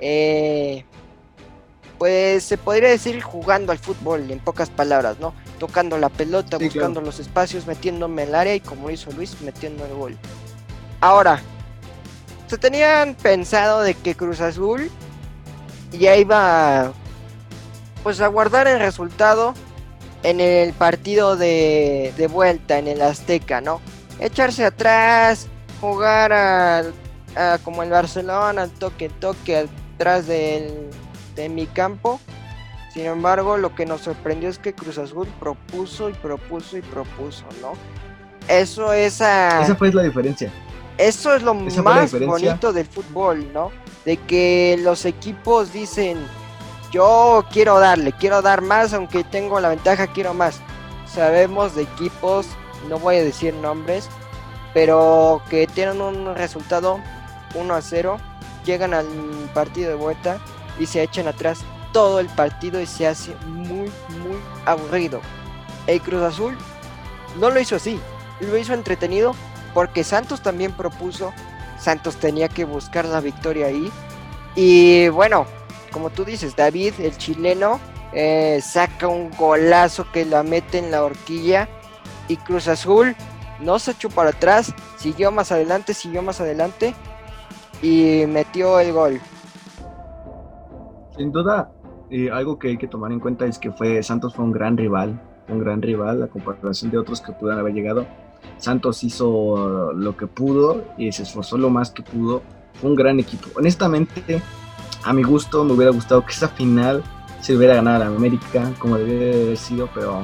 [0.00, 0.84] eh,
[1.98, 5.34] pues se podría decir jugando al fútbol, en pocas palabras, ¿no?
[5.58, 9.84] Tocando la pelota, buscando los espacios, metiéndome en el área y como hizo Luis, metiendo
[9.84, 10.16] el gol.
[11.00, 11.42] Ahora,
[12.48, 14.90] se tenían pensado de que Cruz Azul
[15.92, 16.92] ya iba
[18.02, 19.54] pues a guardar el resultado
[20.22, 23.80] en el partido de, de vuelta en el Azteca, ¿no?
[24.18, 25.46] Echarse atrás,
[25.80, 26.82] jugar a,
[27.62, 30.90] como el Barcelona, al toque toque atrás del
[31.36, 32.20] en mi campo.
[32.92, 37.44] Sin embargo, lo que nos sorprendió es que Cruz Azul propuso y propuso y propuso,
[37.60, 37.74] ¿no?
[38.48, 40.50] Eso es Esa fue la diferencia.
[40.98, 43.70] Eso es lo más bonito del fútbol, ¿no?
[44.04, 46.18] De que los equipos dicen,
[46.90, 50.60] yo quiero darle, quiero dar más, aunque tengo la ventaja, quiero más.
[51.06, 52.46] Sabemos de equipos,
[52.88, 54.08] no voy a decir nombres,
[54.74, 56.98] pero que tienen un resultado
[57.54, 58.18] 1 a 0,
[58.64, 59.06] llegan al
[59.54, 60.40] partido de vuelta
[60.80, 61.60] y se echan atrás
[61.92, 65.20] todo el partido y se hace muy, muy aburrido.
[65.86, 66.58] El Cruz Azul
[67.38, 68.00] no lo hizo así,
[68.40, 69.34] lo hizo entretenido
[69.78, 71.32] porque Santos también propuso,
[71.78, 73.92] Santos tenía que buscar la victoria ahí.
[74.56, 75.46] Y bueno,
[75.92, 77.78] como tú dices, David, el chileno,
[78.12, 81.68] eh, saca un golazo que la mete en la horquilla
[82.26, 83.14] y Cruz Azul
[83.60, 86.92] no se echó para atrás, siguió más adelante, siguió más adelante
[87.80, 89.20] y metió el gol.
[91.16, 91.70] Sin duda,
[92.10, 94.76] eh, algo que hay que tomar en cuenta es que fue Santos fue un gran
[94.76, 98.08] rival, un gran rival a comparación de otros que pudieran haber llegado.
[98.58, 102.42] Santos hizo lo que pudo y se esforzó lo más que pudo.
[102.82, 103.48] Un gran equipo.
[103.56, 104.40] Honestamente,
[105.04, 107.02] a mi gusto, me hubiera gustado que esa final
[107.40, 110.22] se hubiera ganado a América, como debería haber sido, pero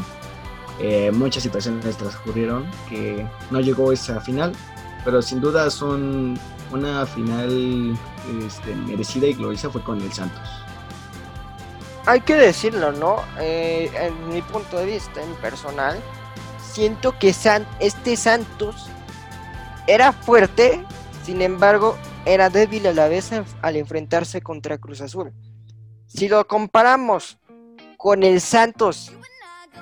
[0.80, 4.52] eh, muchas situaciones transcurrieron que no llegó esa final.
[5.04, 5.68] Pero sin duda
[6.72, 7.98] una final
[8.46, 10.64] este, merecida y gloriosa fue con el Santos
[12.06, 13.16] hay que decirlo, ¿no?
[13.38, 15.98] Eh, en mi punto de vista, en personal,
[16.74, 17.32] siento que
[17.78, 18.90] este Santos
[19.86, 20.84] era fuerte,
[21.24, 23.30] sin embargo, era débil a la vez
[23.62, 25.32] al enfrentarse contra Cruz Azul.
[26.06, 27.38] Si lo comparamos
[27.96, 29.12] con el Santos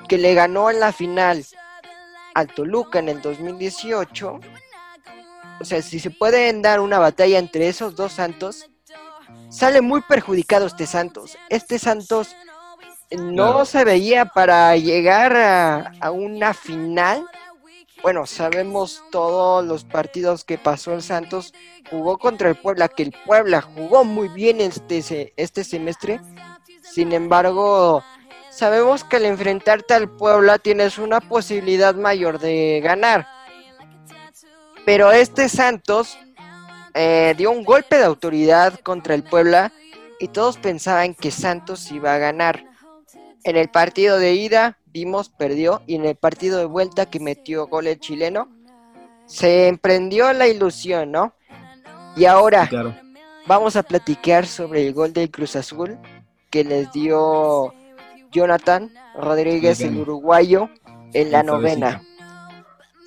[0.07, 1.43] que le ganó en la final
[2.35, 4.39] al Toluca en el 2018,
[5.61, 8.69] o sea, si se puede dar una batalla entre esos dos Santos,
[9.49, 11.37] sale muy perjudicado este Santos.
[11.49, 12.35] Este Santos
[13.17, 17.25] no se veía para llegar a, una final.
[18.01, 21.53] Bueno, sabemos todos los partidos que pasó el Santos.
[21.89, 26.19] Jugó contra el Puebla, que el Puebla jugó muy bien este, este semestre.
[26.81, 28.03] Sin embargo,
[28.49, 33.27] sabemos que al enfrentarte al Puebla tienes una posibilidad mayor de ganar.
[34.85, 36.17] Pero este Santos
[36.93, 39.71] eh, dio un golpe de autoridad contra el Puebla
[40.19, 42.72] y todos pensaban que Santos iba a ganar.
[43.43, 47.67] En el partido de ida vimos, perdió y en el partido de vuelta que metió
[47.67, 48.47] gol el chileno,
[49.25, 51.33] se emprendió la ilusión, ¿no?
[52.15, 52.69] Y ahora
[53.47, 55.97] vamos a platicar sobre el gol del Cruz Azul
[56.49, 57.73] que les dio
[58.31, 60.69] Jonathan Rodríguez, el uruguayo,
[61.13, 62.01] en la novena.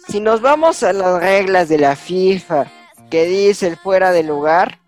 [0.08, 2.66] Si nos vamos a las reglas de la FIFA
[3.10, 4.80] que dice el fuera de lugar,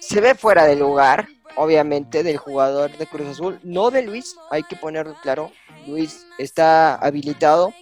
[0.00, 4.62] se ve fuera de lugar, obviamente, del jugador de Cruz Azul, no de Luis, hay
[4.62, 5.50] que ponerlo claro.
[5.86, 7.72] Luis está habilitado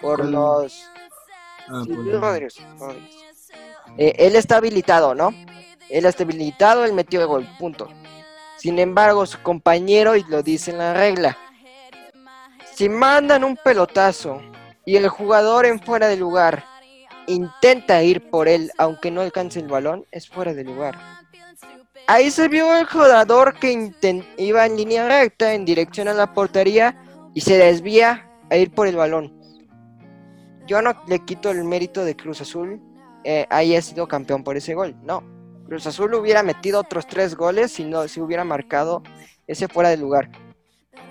[0.00, 0.84] por los.
[1.68, 1.82] Ah,
[3.98, 5.32] eh, él está habilitado, ¿no?
[5.88, 7.88] Él está habilitado, él metió el gol, punto.
[8.56, 11.36] Sin embargo, su compañero, y lo dice en la regla,
[12.74, 14.40] si mandan un pelotazo
[14.84, 16.64] y el jugador en fuera de lugar
[17.26, 21.15] intenta ir por él aunque no alcance el balón, es fuera de lugar.
[22.08, 23.92] Ahí se vio el jugador que
[24.36, 26.96] iba en línea recta en dirección a la portería
[27.34, 29.34] y se desvía a ir por el balón.
[30.68, 32.80] Yo no le quito el mérito de Cruz Azul,
[33.24, 35.24] eh, haya sido campeón por ese gol, no.
[35.66, 39.02] Cruz Azul hubiera metido otros tres goles si no si hubiera marcado
[39.48, 40.30] ese fuera de lugar.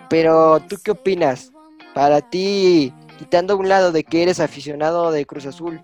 [0.10, 1.52] Pero, ¿tú qué opinas?
[1.94, 5.84] Para ti, quitando un lado de que eres aficionado de Cruz Azul,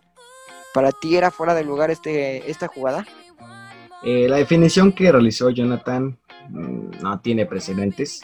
[0.74, 3.06] ¿para ti era fuera de lugar este, esta jugada?
[4.04, 6.18] Eh, la definición que realizó Jonathan
[6.50, 8.22] mm, no tiene precedentes.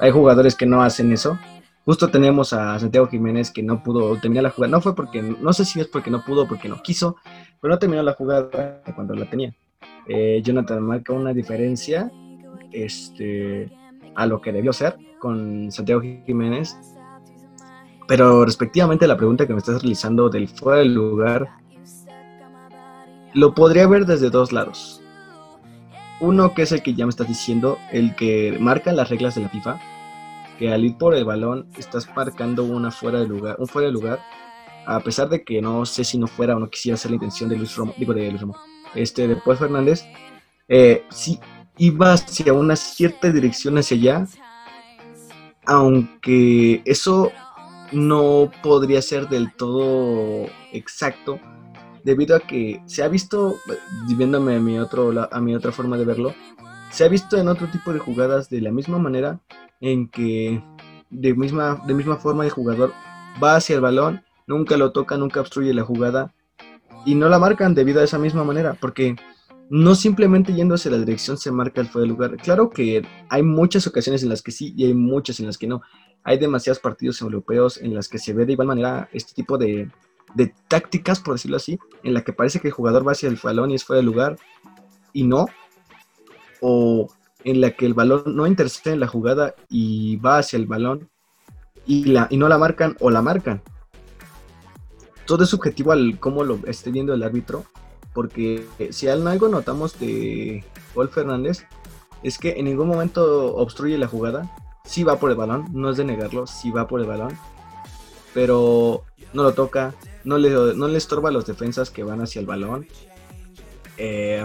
[0.00, 1.38] Hay jugadores que no hacen eso.
[1.84, 4.72] Justo tenemos a Santiago Jiménez que no pudo terminar la jugada.
[4.72, 7.16] No fue porque, no sé si es porque no pudo, porque no quiso,
[7.60, 9.54] pero no terminó la jugada cuando la tenía.
[10.06, 12.10] Eh, Jonathan marca una diferencia
[12.72, 13.70] este,
[14.14, 16.76] a lo que debió ser con Santiago Jiménez.
[18.06, 21.48] Pero respectivamente la pregunta que me estás realizando del fuera del lugar,
[23.34, 25.02] lo podría ver desde dos lados.
[26.20, 29.42] Uno que es el que ya me estás diciendo, el que marca las reglas de
[29.42, 29.80] la FIFA,
[30.58, 33.92] que al ir por el balón estás marcando una fuera de lugar, un fuera de
[33.92, 34.20] lugar,
[34.86, 37.48] a pesar de que no sé si no fuera o no quisiera ser la intención
[37.48, 38.56] de Luis Romo, digo de Luis Romo,
[38.94, 40.04] este, después Fernández,
[40.66, 41.04] eh,
[41.76, 44.26] iba hacia una cierta dirección hacia allá,
[45.66, 47.30] aunque eso
[47.92, 51.38] no podría ser del todo exacto,
[52.08, 53.58] debido a que se ha visto,
[54.16, 56.34] viéndome a mi, otro, a mi otra forma de verlo,
[56.90, 59.40] se ha visto en otro tipo de jugadas de la misma manera,
[59.82, 60.64] en que
[61.10, 62.94] de misma, de misma forma el jugador
[63.44, 66.32] va hacia el balón, nunca lo toca, nunca obstruye la jugada,
[67.04, 69.14] y no la marcan debido a esa misma manera, porque
[69.68, 72.36] no simplemente yendo hacia la dirección se marca el fuera de lugar.
[72.38, 75.66] Claro que hay muchas ocasiones en las que sí y hay muchas en las que
[75.66, 75.82] no.
[76.24, 79.90] Hay demasiados partidos europeos en las que se ve de igual manera este tipo de,
[80.34, 83.38] de tácticas, por decirlo así, en la que parece que el jugador va hacia el
[83.42, 84.36] balón y es fuera de lugar
[85.12, 85.46] y no.
[86.60, 87.08] O
[87.44, 91.08] en la que el balón no intercede en la jugada y va hacia el balón
[91.86, 93.62] y, la, y no la marcan o la marcan
[95.28, 97.66] todo es subjetivo al cómo lo esté viendo el árbitro,
[98.14, 100.64] porque si algo notamos de
[100.94, 101.66] Paul Fernández,
[102.22, 104.50] es que en ningún momento obstruye la jugada,
[104.86, 107.38] sí va por el balón, no es de negarlo, sí va por el balón,
[108.32, 112.40] pero no lo toca, no le, no le estorba a los defensas que van hacia
[112.40, 112.86] el balón,
[113.96, 114.44] eh,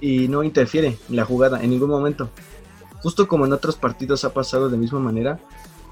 [0.00, 2.30] y no interfiere en la jugada en ningún momento.
[3.02, 5.38] Justo como en otros partidos ha pasado de misma manera,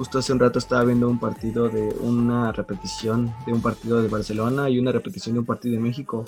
[0.03, 4.09] Justo hace un rato estaba viendo un partido de una repetición de un partido de
[4.09, 6.25] Barcelona y una repetición de un partido de México,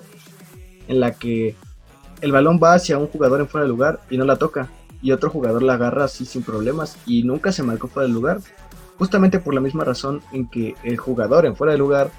[0.87, 1.57] en la que
[2.21, 4.69] el balón va hacia un jugador en fuera de lugar y no la toca,
[5.03, 8.41] y otro jugador la agarra así sin problemas y nunca se marcó fuera de lugar,
[8.99, 12.11] justamente por la misma razón en que el jugador en fuera de lugar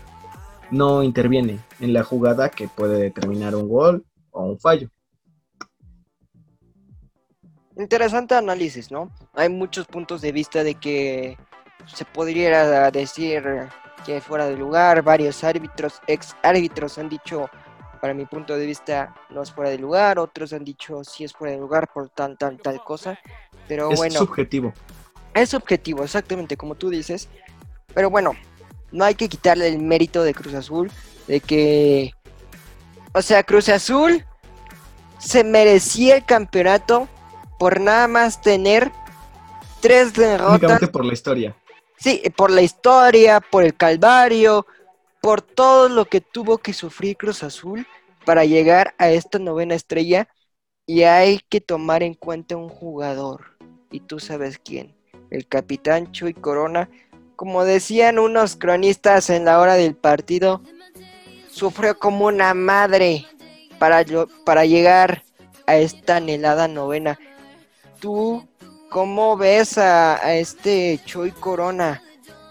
[0.71, 4.89] no interviene en la jugada que puede determinar un gol o un fallo.
[7.77, 9.11] Interesante análisis, ¿no?
[9.33, 11.37] Hay muchos puntos de vista de que
[11.87, 13.43] se podría decir
[14.05, 17.49] que fuera de lugar, varios árbitros, ex árbitros han dicho,
[17.99, 21.33] para mi punto de vista, no es fuera de lugar, otros han dicho sí es
[21.33, 23.19] fuera de lugar por tal, tal, tal cosa,
[23.67, 24.13] pero bueno.
[24.13, 24.73] Es subjetivo.
[25.35, 27.29] Es subjetivo, exactamente como tú dices,
[27.93, 28.33] pero bueno,
[28.91, 30.91] no hay que quitarle el mérito de Cruz Azul,
[31.27, 32.13] de que,
[33.13, 34.25] o sea, Cruz Azul
[35.19, 37.07] se merecía el campeonato
[37.59, 38.91] por nada más tener
[39.81, 40.59] tres derrotas.
[40.59, 41.55] Únicamente por la historia.
[41.97, 44.65] Sí, por la historia, por el calvario,
[45.21, 47.87] por todo lo que tuvo que sufrir Cruz Azul
[48.25, 50.27] para llegar a esta novena estrella.
[50.85, 53.57] Y hay que tomar en cuenta un jugador.
[53.89, 54.95] Y tú sabes quién.
[55.35, 56.89] El capitán Chuy Corona.
[57.35, 60.61] Como decían unos cronistas en la hora del partido,
[61.49, 63.25] sufrió como una madre
[63.77, 64.05] para,
[64.45, 65.23] para llegar
[65.67, 67.19] a esta anhelada novena
[67.99, 68.47] tú
[68.89, 72.01] ¿cómo ves a, este Chuy Corona?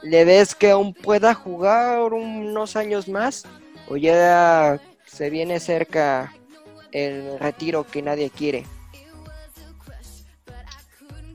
[0.03, 3.45] ¿Le ves que aún pueda jugar unos años más?
[3.89, 6.35] ¿O ya se viene cerca
[6.93, 8.67] el retiro que nadie quiere?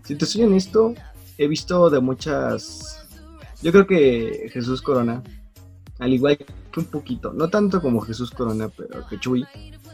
[0.03, 0.93] Si te soy honesto,
[1.39, 3.07] he visto de muchas...
[3.63, 5.23] Yo creo que Jesús Corona,
[5.97, 6.45] al igual que
[6.79, 9.45] un poquito, no tanto como Jesús Corona, pero que Chuy,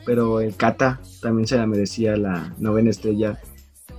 [0.06, 3.40] pero el Kata también se la merecía la novena estrella.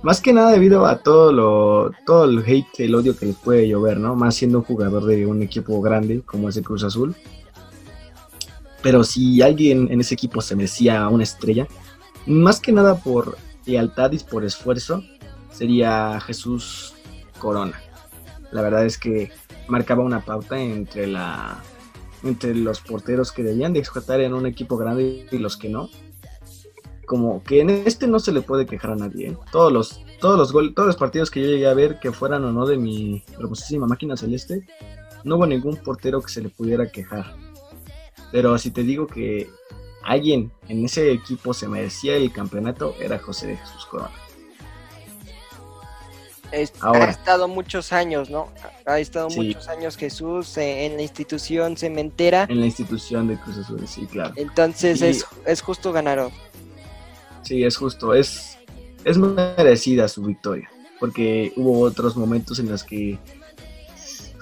[0.03, 3.67] Más que nada debido a todo lo todo el hate, el odio que les puede
[3.67, 4.15] llover, ¿no?
[4.15, 7.15] Más siendo un jugador de un equipo grande como es el Cruz Azul.
[8.83, 11.67] Pero si alguien en ese equipo se merecía una estrella,
[12.25, 15.03] más que nada por lealtad y por esfuerzo,
[15.51, 16.93] sería Jesús
[17.37, 17.79] Corona.
[18.51, 19.31] La verdad es que
[19.67, 21.61] marcaba una pauta entre la
[22.23, 25.89] entre los porteros que debían de explotar en un equipo grande y los que no.
[27.05, 29.29] Como que en este no se le puede quejar a nadie.
[29.29, 29.37] ¿eh?
[29.51, 32.51] Todos los todos los todos los partidos que yo llegué a ver que fueran o
[32.51, 34.67] no de mi hermosísima máquina celeste,
[35.23, 37.35] no hubo ningún portero que se le pudiera quejar.
[38.31, 39.49] Pero si te digo que
[40.03, 44.26] alguien en ese equipo se merecía el campeonato, era José de Jesús Corona
[46.51, 48.49] ha estado muchos años, ¿no?
[48.85, 52.45] Ha estado muchos años Jesús eh, en la institución cementera.
[52.49, 54.33] En la institución de Cruz Azul, sí, claro.
[54.35, 56.29] Entonces es, es, justo ganar.
[57.43, 58.13] Sí, es justo.
[58.13, 58.57] Es,
[59.03, 60.69] es merecida su victoria.
[60.99, 63.19] Porque hubo otros momentos en los que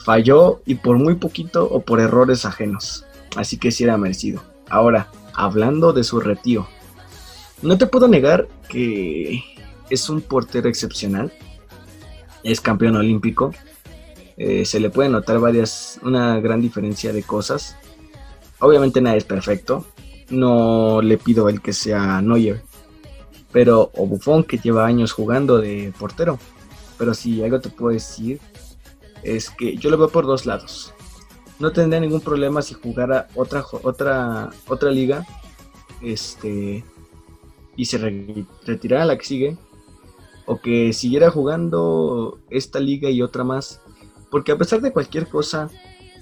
[0.04, 3.06] falló y por muy poquito o por errores ajenos.
[3.36, 4.42] Así que sí era merecido.
[4.70, 6.68] Ahora, hablando de su retiro.
[7.62, 9.44] No te puedo negar que
[9.90, 11.32] es un portero excepcional
[12.46, 13.52] es campeón olímpico.
[14.38, 17.76] Eh, se le puede notar varias, una gran diferencia de cosas.
[18.60, 19.86] Obviamente nada es perfecto.
[20.30, 22.62] No le pido el que sea Neuer.
[23.52, 26.38] Pero, o Buffon que lleva años jugando de portero.
[26.98, 28.40] Pero si algo te puedo decir
[29.24, 30.94] es que yo lo veo por dos lados.
[31.58, 35.26] No tendría ningún problema si jugara otra otra otra liga
[36.02, 36.84] este
[37.76, 37.98] y se
[38.66, 39.58] retirara la que sigue
[40.46, 43.82] o que siguiera jugando esta liga y otra más.
[44.30, 45.70] Porque a pesar de cualquier cosa,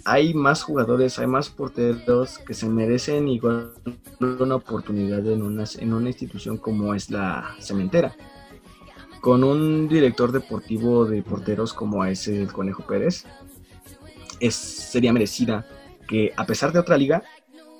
[0.05, 3.73] hay más jugadores, hay más porteros que se merecen igual
[4.19, 8.15] una oportunidad en una, en una institución como es la cementera.
[9.21, 13.25] Con un director deportivo de porteros como es el Conejo Pérez,
[14.39, 15.65] es, sería merecida
[16.07, 17.23] que a pesar de otra liga,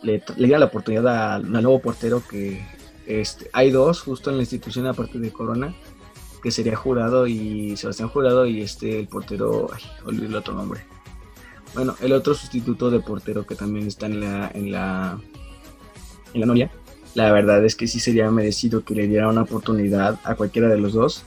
[0.02, 2.66] le, le diera la oportunidad al nuevo portero que
[3.06, 5.76] este, hay dos justo en la institución aparte de Corona
[6.44, 10.82] que sería Jurado y Sebastián Jurado y este el portero, ay, olvidé el otro nombre.
[11.74, 15.18] Bueno, el otro sustituto de portero que también está en la en la
[16.34, 16.70] en la Noria.
[17.16, 20.80] La verdad es que sí sería merecido que le diera una oportunidad a cualquiera de
[20.80, 21.24] los dos.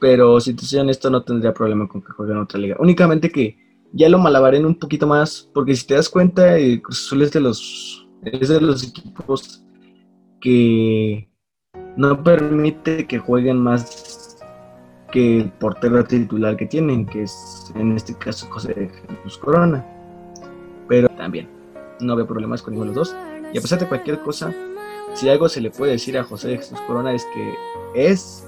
[0.00, 2.76] Pero si te soy honesto, no tendría problema con que jueguen otra liga.
[2.78, 3.58] Únicamente que
[3.92, 7.32] ya lo malabaren un poquito más, porque si te das cuenta, el Cruz Azul es
[7.32, 9.62] de los, es de los equipos
[10.40, 11.28] que
[11.96, 14.38] no permite que jueguen más
[15.10, 18.90] que el portero titular que tienen, que es en este caso José
[19.22, 19.84] Jesús Corona.
[20.88, 21.48] Pero también
[22.00, 23.16] no veo problemas con ninguno de los dos.
[23.52, 24.52] Y a pesar de cualquier cosa,
[25.14, 27.54] si algo se le puede decir a José Jesús Corona es que
[27.94, 28.44] es,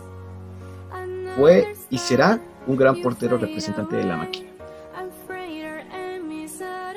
[1.37, 4.49] fue y será un gran portero representante de la máquina.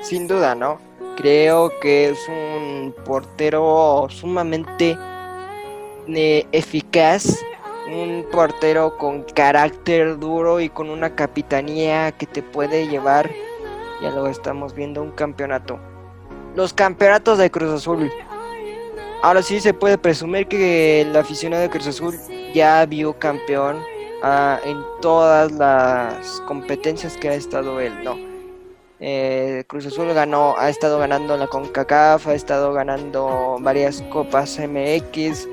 [0.00, 0.78] Sin duda, ¿no?
[1.16, 4.96] Creo que es un portero sumamente
[6.16, 7.40] eficaz,
[7.90, 13.30] un portero con carácter duro y con una capitanía que te puede llevar,
[14.02, 15.78] ya lo estamos viendo, un campeonato.
[16.54, 18.10] Los campeonatos de Cruz Azul.
[19.22, 22.14] Ahora sí se puede presumir que el aficionado de Cruz Azul
[22.54, 23.78] ya vio campeón
[24.22, 28.16] ah, en todas las competencias que ha estado él, ¿no?
[29.00, 35.48] Eh, Cruz Azul ganó, ha estado ganando la CONCACAF, ha estado ganando varias copas MX,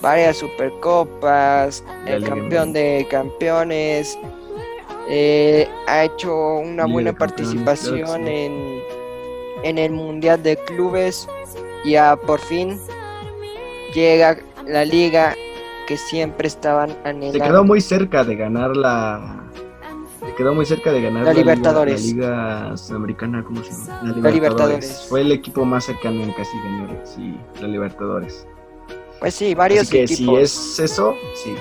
[0.00, 4.18] varias supercopas, el campeón de campeones,
[5.08, 8.80] eh, ha hecho una buena participación en,
[9.62, 11.28] en el Mundial de Clubes,
[11.84, 12.78] ya por fin
[13.94, 15.34] llega la liga
[15.86, 17.32] que siempre estaban anhelando.
[17.32, 19.44] Se quedó muy cerca de ganar la...
[20.20, 22.04] Se quedó muy cerca de ganar la, Libertadores.
[22.04, 24.12] Liga, la Sudamericana, ¿cómo se llama?
[24.16, 25.06] La Libertadores.
[25.08, 28.46] Fue el equipo más cercano en casi ganar, sí, la Libertadores.
[29.20, 31.54] Pues sí, varios Así que Si es eso, sí.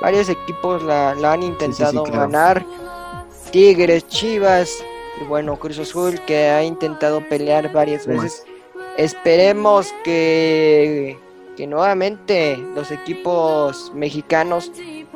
[0.00, 2.64] Varios equipos la, han intentado ganar.
[3.50, 4.82] Tigres, Chivas
[5.20, 8.44] y bueno, Cruz Azul que ha intentado pelear varias veces.
[8.96, 11.18] Esperemos que,
[11.56, 14.70] que nuevamente los equipos mexicanos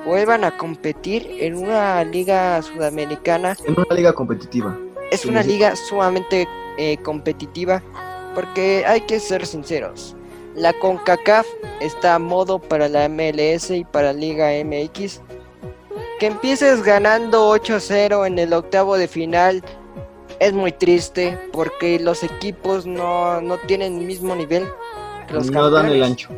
[0.05, 3.57] vuelvan a competir en una liga sudamericana.
[3.65, 4.77] En una liga competitiva.
[5.11, 7.83] Es una liga sumamente eh, competitiva
[8.35, 10.17] porque hay que ser sinceros.
[10.55, 11.47] La CONCACAF
[11.81, 15.21] está a modo para la MLS y para Liga MX.
[16.21, 19.65] Que empieces ganando 8-0 en el octavo de final
[20.39, 24.69] es muy triste porque los equipos no, no tienen el mismo nivel
[25.27, 26.29] que los No dan el ancho.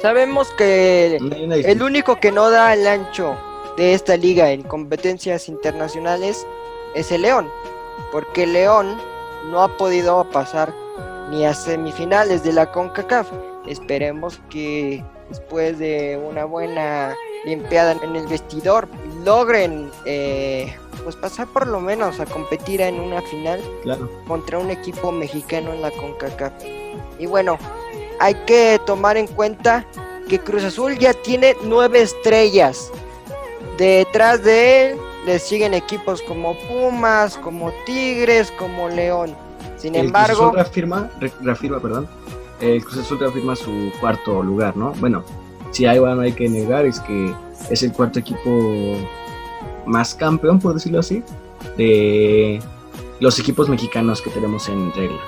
[0.00, 3.36] Sabemos que el único que no da el ancho
[3.76, 6.44] de esta liga en competencias internacionales
[6.96, 7.48] es el León.
[8.10, 8.98] Porque León
[9.50, 10.74] no ha podido pasar
[11.32, 13.26] ni a semifinales de la CONCACAF.
[13.66, 18.86] Esperemos que después de una buena limpiada en el vestidor
[19.24, 23.60] logren eh, pues pasar por lo menos a competir en una final
[24.28, 26.52] contra un equipo mexicano en la CONCACAF.
[27.18, 27.58] Y bueno,
[28.20, 29.86] hay que tomar en cuenta
[30.28, 32.92] que Cruz Azul ya tiene nueve estrellas.
[33.78, 39.34] Detrás de él le siguen equipos como Pumas, como Tigres, como León.
[39.76, 40.50] Sin embargo.
[40.50, 41.10] Cruz reafirma,
[41.40, 42.06] reafirma, perdón.
[42.60, 44.92] El Cruz Azul reafirma su cuarto lugar, ¿no?
[45.00, 45.24] Bueno,
[45.72, 47.34] si hay algo hay que negar es que
[47.70, 48.96] es el cuarto equipo
[49.86, 51.22] más campeón, por decirlo así,
[51.76, 52.60] de
[53.20, 55.20] los equipos mexicanos que tenemos en regla.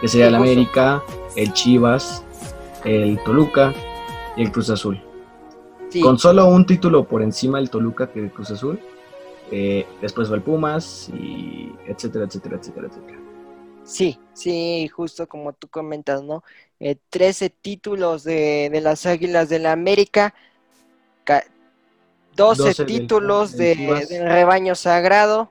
[0.00, 1.02] Que sería el América,
[1.36, 2.22] el Chivas,
[2.84, 3.72] el Toluca
[4.36, 5.00] y el Cruz Azul.
[6.02, 8.78] Con solo un título por encima del Toluca que el Cruz Azul.
[9.50, 13.18] Eh, después va el Pumas y etcétera, etcétera, etcétera, etcétera.
[13.86, 16.42] Sí, sí, justo como tú comentas, ¿no?
[16.80, 20.34] Eh, 13 títulos de, de, las Águilas de la América,
[22.36, 23.74] 12, títulos de,
[24.08, 25.50] del rebaño sagrado,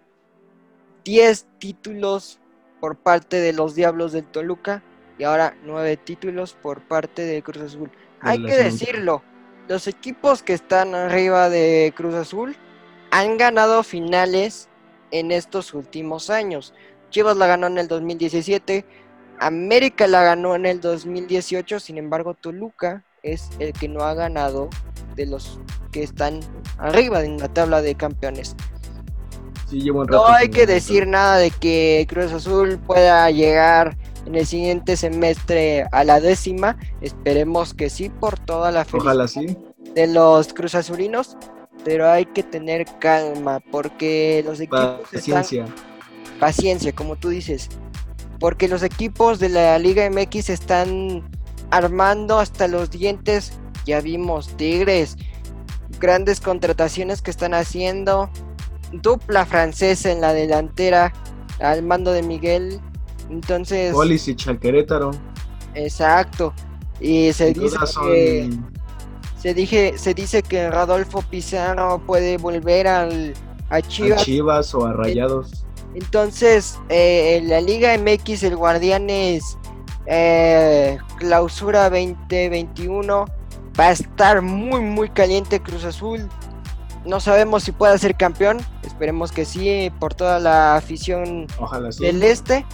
[1.03, 2.39] 10 títulos
[2.79, 4.83] por parte de los Diablos del Toluca
[5.17, 7.91] y ahora 9 títulos por parte de Cruz Azul.
[8.21, 9.23] Hay que decirlo,
[9.67, 12.55] los equipos que están arriba de Cruz Azul
[13.09, 14.69] han ganado finales
[15.11, 16.73] en estos últimos años.
[17.15, 18.83] Chivas la ganó en el 2017,
[19.39, 24.69] América la ganó en el 2018, sin embargo Toluca es el que no ha ganado
[25.15, 25.61] de los
[25.93, 26.41] que están
[26.77, 28.57] arriba en la tabla de campeones.
[29.71, 33.95] no hay que decir nada de que Cruz Azul pueda llegar
[34.25, 36.75] en el siguiente semestre a la décima.
[36.99, 39.55] Esperemos que sí, por toda la felicidad
[39.93, 41.37] de los Cruz Azulinos.
[41.85, 45.65] Pero hay que tener calma porque los equipos Paciencia
[46.39, 47.69] paciencia, como tú dices,
[48.39, 51.23] porque los equipos de la Liga MX están
[51.71, 53.53] armando hasta los dientes.
[53.85, 55.17] Ya vimos Tigres,
[55.99, 58.29] grandes contrataciones que están haciendo,
[58.91, 61.13] dupla francesa en la delantera
[61.59, 62.81] al mando de Miguel.
[63.29, 65.11] Entonces, Polis y Chaquerétaro.
[65.73, 66.53] Exacto.
[66.99, 68.49] Y se dice que
[69.37, 73.33] se dije se dice que Rodolfo Pizarro puede volver al
[73.69, 75.64] a Chivas, a Chivas o a Rayados.
[75.95, 79.57] Entonces, eh, en la Liga MX, el Guardianes
[80.07, 83.25] eh, Clausura 2021
[83.79, 86.29] va a estar muy, muy caliente Cruz Azul.
[87.05, 88.59] No sabemos si pueda ser campeón.
[88.83, 91.47] Esperemos que sí, por toda la afición
[91.99, 92.65] del este.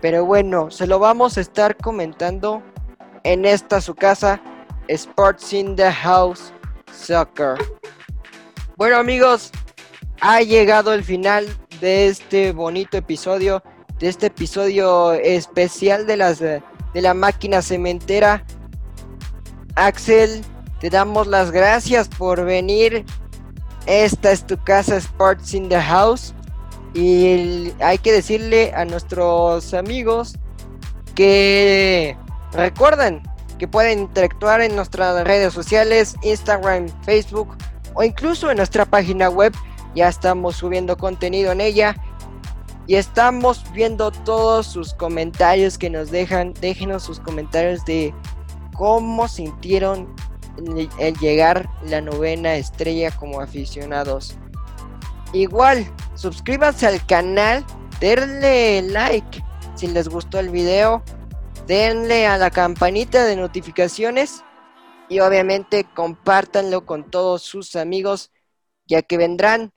[0.00, 2.62] Pero bueno, se lo vamos a estar comentando
[3.24, 4.40] en esta su casa,
[4.86, 6.52] Sports in the House
[6.92, 7.56] Soccer.
[8.76, 9.50] Bueno amigos,
[10.20, 11.48] ha llegado el final
[11.80, 13.62] de este bonito episodio,
[13.98, 16.62] de este episodio especial de las de
[16.94, 18.44] la máquina cementera.
[19.74, 20.44] Axel,
[20.80, 23.04] te damos las gracias por venir.
[23.86, 26.34] Esta es tu casa Sports in the House.
[26.94, 30.36] Y hay que decirle a nuestros amigos
[31.14, 32.16] que
[32.52, 33.22] recuerden
[33.58, 37.56] que pueden interactuar en nuestras redes sociales, Instagram, Facebook
[37.94, 39.52] o incluso en nuestra página web
[39.98, 41.96] ya estamos subiendo contenido en ella
[42.86, 46.54] y estamos viendo todos sus comentarios que nos dejan.
[46.54, 48.14] Déjenos sus comentarios de
[48.74, 50.14] cómo sintieron
[50.98, 54.36] el llegar la novena estrella como aficionados.
[55.32, 55.84] Igual,
[56.14, 57.64] suscríbanse al canal,
[58.00, 59.44] denle like
[59.74, 61.02] si les gustó el video,
[61.66, 64.44] denle a la campanita de notificaciones
[65.08, 68.30] y obviamente compártanlo con todos sus amigos,
[68.86, 69.72] ya que vendrán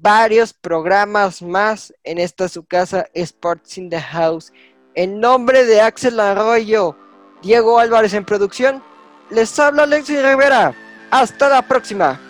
[0.00, 4.52] varios programas más en esta su casa Sports in the House.
[4.94, 6.96] En nombre de Axel Arroyo,
[7.42, 8.82] Diego Álvarez en producción,
[9.30, 10.74] les habla Alexis Rivera.
[11.10, 12.27] Hasta la próxima.